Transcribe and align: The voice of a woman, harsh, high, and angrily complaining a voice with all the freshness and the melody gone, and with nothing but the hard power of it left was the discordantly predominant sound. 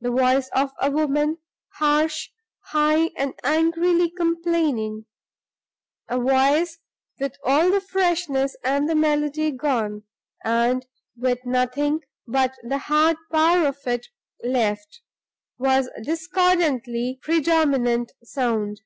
The 0.00 0.10
voice 0.10 0.48
of 0.54 0.70
a 0.80 0.90
woman, 0.90 1.36
harsh, 1.74 2.30
high, 2.60 3.10
and 3.14 3.34
angrily 3.44 4.08
complaining 4.08 5.04
a 6.08 6.18
voice 6.18 6.78
with 7.20 7.36
all 7.44 7.70
the 7.70 7.82
freshness 7.82 8.56
and 8.64 8.88
the 8.88 8.94
melody 8.94 9.50
gone, 9.50 10.04
and 10.42 10.86
with 11.14 11.44
nothing 11.44 12.00
but 12.26 12.54
the 12.62 12.78
hard 12.78 13.18
power 13.30 13.66
of 13.66 13.76
it 13.86 14.06
left 14.42 15.02
was 15.58 15.90
the 15.94 16.00
discordantly 16.02 17.18
predominant 17.20 18.12
sound. 18.22 18.80